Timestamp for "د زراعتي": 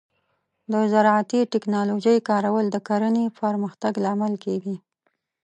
0.71-1.39